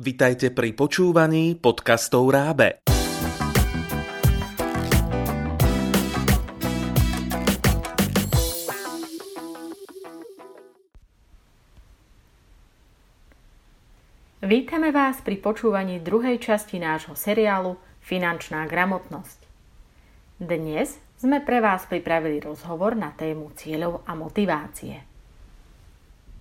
[0.00, 2.80] Vitajte pri počúvaní podcastov Rábe.
[14.40, 19.44] Vítame vás pri počúvaní druhej časti nášho seriálu Finančná gramotnosť.
[20.40, 24.96] Dnes sme pre vás pripravili rozhovor na tému cieľov a motivácie.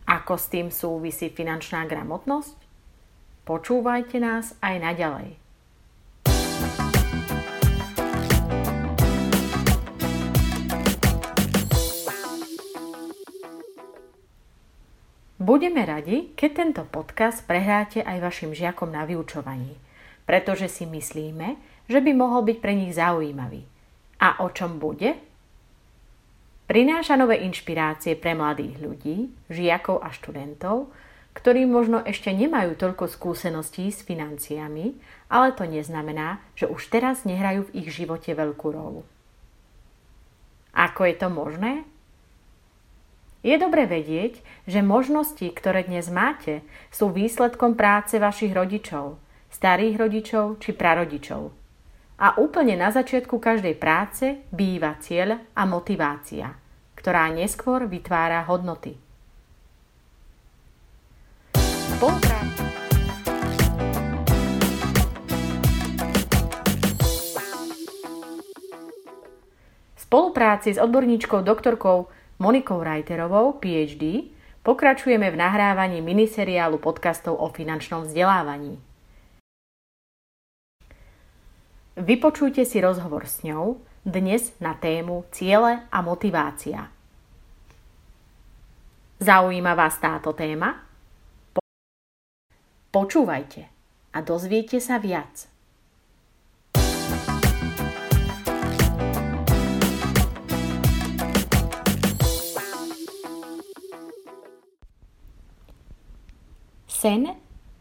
[0.07, 2.58] Ako s tým súvisí finančná gramotnosť?
[3.49, 5.33] Počúvajte nás aj naďalej.
[15.41, 19.81] Budeme radi, keď tento podcast prehráte aj vašim žiakom na vyučovaní,
[20.29, 21.57] pretože si myslíme,
[21.89, 23.65] že by mohol byť pre nich zaujímavý.
[24.21, 25.17] A o čom bude?
[26.69, 30.93] Prináša nové inšpirácie pre mladých ľudí, žiakov a študentov,
[31.33, 34.97] ktorí možno ešte nemajú toľko skúseností s financiami,
[35.29, 39.05] ale to neznamená, že už teraz nehrajú v ich živote veľkú rolu.
[40.73, 41.85] Ako je to možné?
[43.39, 46.59] Je dobre vedieť, že možnosti, ktoré dnes máte,
[46.91, 49.15] sú výsledkom práce vašich rodičov,
[49.47, 51.55] starých rodičov či prarodičov.
[52.19, 56.51] A úplne na začiatku každej práce býva cieľ a motivácia,
[56.99, 59.08] ktorá neskôr vytvára hodnoty.
[61.99, 62.63] Spolupráca.
[69.95, 72.07] spolupráci s odborníčkou doktorkou
[72.39, 74.31] Monikou Reiterovou, PhD,
[74.63, 78.79] pokračujeme v nahrávaní miniseriálu podcastov o finančnom vzdelávaní.
[81.99, 86.87] Vypočujte si rozhovor s ňou dnes na tému Ciele a motivácia.
[89.19, 90.88] Zaujíma vás táto téma?
[92.89, 93.69] Počúvajte
[94.17, 95.45] a dozviete sa viac.
[106.89, 107.29] Sen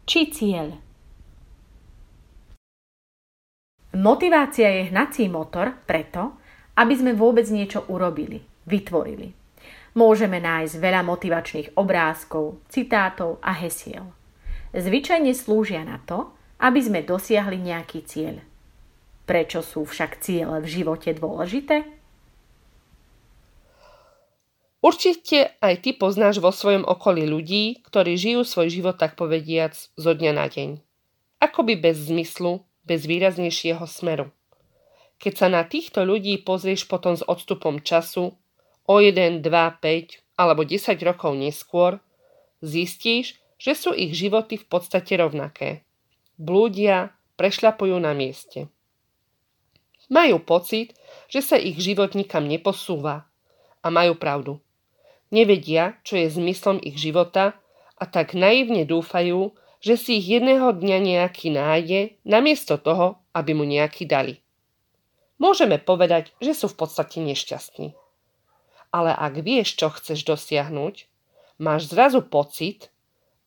[0.05, 0.77] či cieľ?
[3.97, 6.37] Motivácia je hnací motor preto,
[6.77, 9.33] aby sme vôbec niečo urobili, vytvorili.
[9.97, 14.18] Môžeme nájsť veľa motivačných obrázkov, citátov a hesiel.
[14.69, 16.29] Zvyčajne slúžia na to,
[16.61, 18.45] aby sme dosiahli nejaký cieľ.
[19.25, 21.85] Prečo sú však ciele v živote dôležité?
[24.79, 30.11] Určite aj ty poznáš vo svojom okolí ľudí, ktorí žijú svoj život tak povediac zo
[30.15, 30.79] dňa na deň.
[31.43, 34.31] Akoby bez zmyslu, bez výraznejšieho smeru.
[35.19, 38.39] Keď sa na týchto ľudí pozrieš potom s odstupom času,
[38.89, 41.99] o 1, 2, 5 alebo 10 rokov neskôr,
[42.63, 45.83] zistíš, že sú ich životy v podstate rovnaké.
[46.39, 48.71] Blúdia, prešľapujú na mieste.
[50.09, 50.95] Majú pocit,
[51.29, 53.29] že sa ich život nikam neposúva.
[53.83, 54.57] A majú pravdu.
[55.29, 57.53] Nevedia, čo je zmyslom ich života
[57.99, 63.63] a tak naivne dúfajú, že si ich jedného dňa nejaký nájde, namiesto toho, aby mu
[63.63, 64.41] nejaký dali.
[65.39, 67.95] Môžeme povedať, že sú v podstate nešťastní.
[68.91, 71.07] Ale ak vieš, čo chceš dosiahnuť,
[71.61, 72.91] máš zrazu pocit,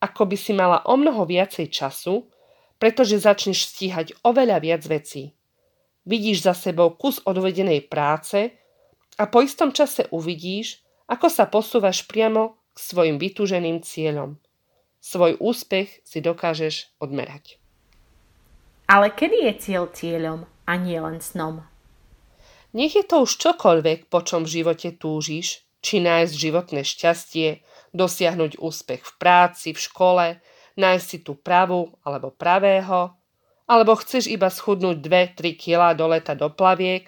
[0.03, 2.27] ako by si mala o mnoho viacej času,
[2.75, 5.31] pretože začneš stíhať oveľa viac vecí.
[6.03, 8.51] Vidíš za sebou kus odvedenej práce
[9.15, 14.43] a po istom čase uvidíš, ako sa posúvaš priamo k svojim vytúženým cieľom
[15.03, 17.59] svoj úspech si dokážeš odmerať.
[18.87, 21.67] Ale kedy je cieľ cieľom a nie len snom?
[22.71, 27.61] Nech je to už čokoľvek, po čom v živote túžiš, či nájsť životné šťastie,
[27.93, 30.25] dosiahnuť úspech v práci, v škole,
[30.75, 33.13] nájsť si tú pravú alebo pravého,
[33.69, 37.07] alebo chceš iba schudnúť 2-3 kg do leta do plaviek,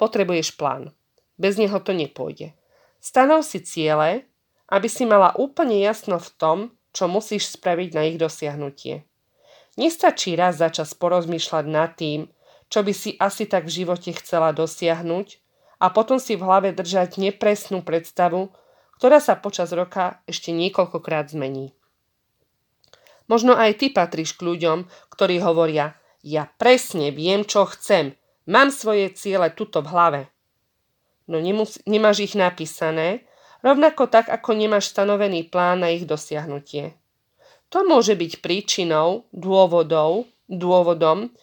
[0.00, 0.90] potrebuješ plán.
[1.38, 2.56] Bez neho to nepôjde.
[2.98, 4.26] Stanov si ciele,
[4.72, 6.58] aby si mala úplne jasno v tom,
[6.92, 9.04] čo musíš spraviť na ich dosiahnutie.
[9.80, 12.28] Nestačí raz za čas porozmýšľať nad tým,
[12.68, 15.40] čo by si asi tak v živote chcela dosiahnuť
[15.80, 18.52] a potom si v hlave držať nepresnú predstavu,
[19.02, 21.74] ktorá sa počas roka ešte niekoľkokrát zmení.
[23.26, 28.14] Možno aj ty patríš k ľuďom, ktorí hovoria ja presne viem, čo chcem,
[28.46, 30.22] mám svoje ciele tuto v hlave.
[31.26, 33.26] No nemus- nemáš ich napísané
[33.66, 36.94] rovnako tak ako nemáš stanovený plán na ich dosiahnutie.
[37.74, 41.34] To môže byť príčinou, dôvodov, dôvodom,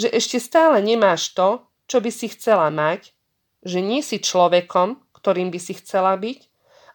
[0.00, 1.60] že ešte stále nemáš to,
[1.92, 3.12] čo by si chcela mať,
[3.68, 6.51] že nie si človekom, ktorým by si chcela byť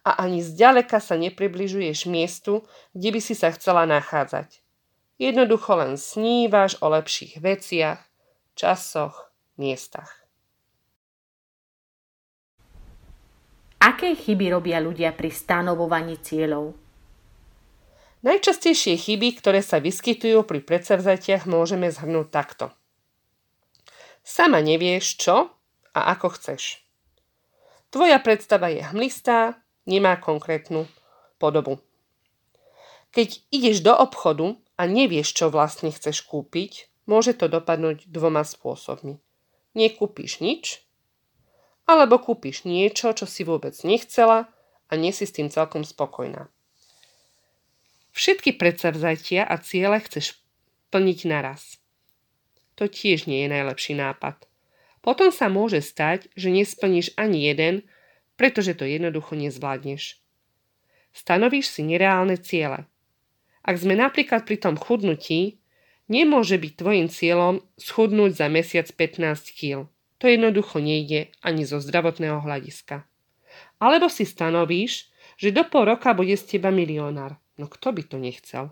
[0.08, 2.64] a ani zďaleka sa nepribližuješ miestu,
[2.96, 4.64] kde by si sa chcela nachádzať.
[5.20, 8.00] Jednoducho len snívaš o lepších veciach,
[8.56, 10.24] časoch, miestach.
[13.84, 16.72] Aké chyby robia ľudia pri stanovovaní cieľov?
[18.24, 22.66] Najčastejšie chyby, ktoré sa vyskytujú pri predsavzatiach, môžeme zhrnúť takto.
[24.24, 25.36] Sama nevieš, čo
[25.92, 26.84] a ako chceš.
[27.88, 30.86] Tvoja predstava je hmlistá, nemá konkrétnu
[31.40, 31.80] podobu.
[33.16, 39.18] Keď ideš do obchodu a nevieš, čo vlastne chceš kúpiť, môže to dopadnúť dvoma spôsobmi.
[39.74, 40.84] Nekúpiš nič,
[41.88, 44.52] alebo kúpiš niečo, čo si vôbec nechcela
[44.92, 46.52] a nie si s tým celkom spokojná.
[48.12, 50.42] Všetky predsavzatia a ciele chceš
[50.92, 51.80] plniť naraz.
[52.76, 54.46] To tiež nie je najlepší nápad.
[55.06, 57.88] Potom sa môže stať, že nesplníš ani jeden,
[58.40, 60.22] pretože to jednoducho nezvládneš.
[61.12, 62.86] Stanovíš si nereálne ciele–
[63.68, 65.60] ak sme napríklad pri tom chudnutí,
[66.08, 69.92] nemôže byť tvojim cieľom schudnúť za mesiac 15 kg.
[70.24, 73.04] To jednoducho nejde ani zo zdravotného hľadiska.
[73.84, 77.36] Alebo si stanovíš, že do pol roka bude z teba milionár.
[77.60, 78.72] No kto by to nechcel?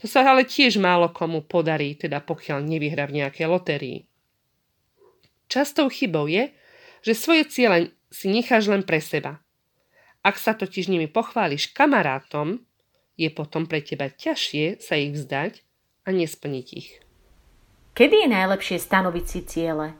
[0.00, 3.98] To sa ale tiež málo komu podarí, teda pokiaľ nevyhra v nejakej lotérii.
[5.46, 6.48] Častou chybou je,
[7.04, 9.40] že svoje ciele si necháš len pre seba.
[10.22, 12.62] Ak sa totiž nimi pochváliš kamarátom,
[13.18, 15.64] je potom pre teba ťažšie sa ich vzdať
[16.06, 17.02] a nesplniť ich.
[17.92, 19.96] Kedy je najlepšie stanoviť si ciele?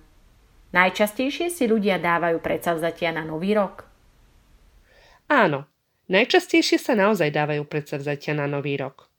[0.72, 3.84] Najčastejšie si ľudia dávajú predsavzatia na nový rok?
[5.28, 5.68] Áno,
[6.08, 9.12] najčastejšie sa naozaj dávajú predsavzatia na nový rok.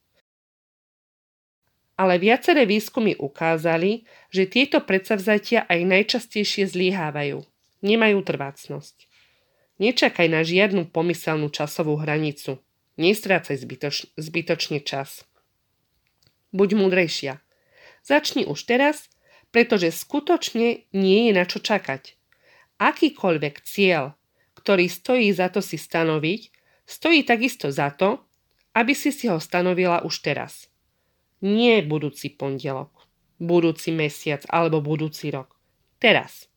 [1.93, 7.45] Ale viaceré výskumy ukázali, že tieto predsavzatia aj najčastejšie zlyhávajú.
[7.83, 9.11] Nemajú trvácnosť.
[9.83, 12.63] Nečakaj na žiadnu pomyselnú časovú hranicu.
[12.95, 15.27] Nestrácaj zbytoč, zbytočne čas.
[16.55, 17.43] Buď múdrejšia.
[18.07, 19.11] Začni už teraz,
[19.51, 22.15] pretože skutočne nie je na čo čakať.
[22.79, 24.15] Akýkoľvek cieľ,
[24.55, 26.41] ktorý stojí za to si stanoviť,
[26.87, 28.23] stojí takisto za to,
[28.71, 30.71] aby si si ho stanovila už teraz.
[31.43, 32.95] Nie budúci pondelok,
[33.43, 35.59] budúci mesiac alebo budúci rok.
[35.99, 36.52] Teraz.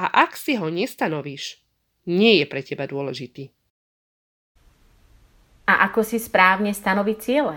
[0.00, 1.60] A ak si ho nestanovíš,
[2.08, 3.52] nie je pre teba dôležitý.
[5.68, 7.56] A ako si správne stanoviť ciele?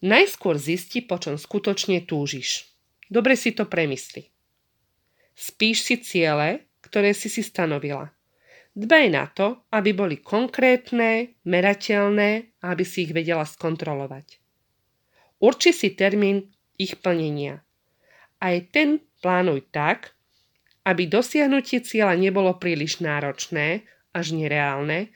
[0.00, 2.72] Najskôr zisti, po čom skutočne túžiš.
[3.10, 4.32] Dobre si to premysli.
[5.36, 8.08] Spíš si ciele, ktoré si si stanovila.
[8.72, 14.38] Dbaj na to, aby boli konkrétne, merateľné a aby si ich vedela skontrolovať.
[15.42, 16.48] Urči si termín
[16.78, 17.60] ich plnenia.
[18.40, 20.16] Aj ten plánuj tak,
[20.88, 25.12] aby dosiahnutie cieľa nebolo príliš náročné až nereálne,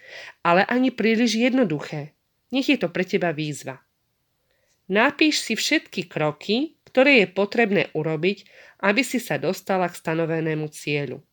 [0.46, 2.14] ale ani príliš jednoduché.
[2.54, 3.82] Nech je to pre teba výzva.
[4.86, 8.46] Napíš si všetky kroky, ktoré je potrebné urobiť,
[8.84, 11.24] aby si sa dostala k stanovenému cieľu.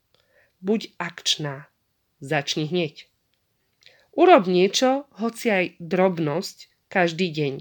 [0.63, 1.67] Buď akčná.
[2.23, 3.11] Začni hneď.
[4.15, 7.53] Urob niečo, hoci aj drobnosť, každý deň.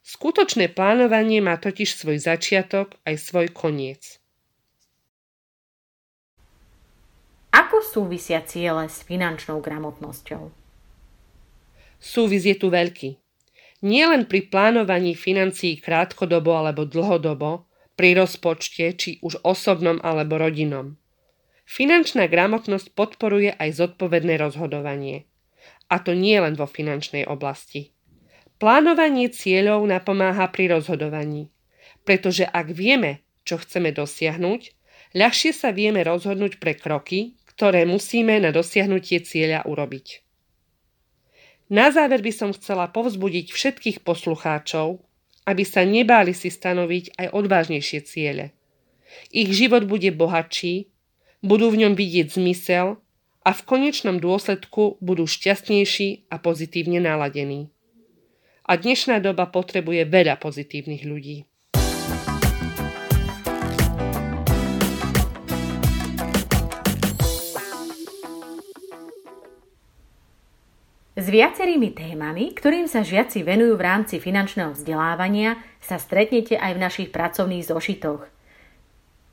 [0.00, 4.19] Skutočné plánovanie má totiž svoj začiatok aj svoj koniec.
[7.60, 10.48] Ako súvisia ciele s finančnou gramotnosťou?
[12.00, 13.20] Súvis je tu veľký.
[13.84, 17.68] Nie len pri plánovaní financií krátkodobo alebo dlhodobo,
[18.00, 20.96] pri rozpočte, či už osobnom alebo rodinom.
[21.68, 25.28] Finančná gramotnosť podporuje aj zodpovedné rozhodovanie.
[25.92, 27.92] A to nie len vo finančnej oblasti.
[28.56, 31.52] Plánovanie cieľov napomáha pri rozhodovaní.
[32.08, 34.60] Pretože ak vieme, čo chceme dosiahnuť,
[35.12, 40.24] ľahšie sa vieme rozhodnúť pre kroky, ktoré musíme na dosiahnutie cieľa urobiť.
[41.68, 45.04] Na záver by som chcela povzbudiť všetkých poslucháčov,
[45.44, 48.56] aby sa nebáli si stanoviť aj odvážnejšie ciele.
[49.28, 50.88] Ich život bude bohatší,
[51.44, 52.96] budú v ňom vidieť zmysel
[53.44, 57.68] a v konečnom dôsledku budú šťastnejší a pozitívne naladení.
[58.64, 61.49] A dnešná doba potrebuje veľa pozitívnych ľudí.
[71.18, 76.82] S viacerými témami, ktorým sa žiaci venujú v rámci finančného vzdelávania, sa stretnete aj v
[76.82, 78.30] našich pracovných zošitoch.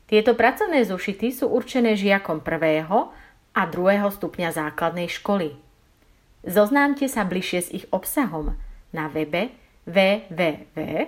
[0.10, 3.14] Tieto pracovné zošity sú určené žiakom prvého
[3.54, 5.54] a druhého stupňa základnej školy.
[6.48, 8.58] Zoznámte sa bližšie s ich obsahom
[8.96, 9.54] na webe
[9.86, 11.08] www.rabe.sk.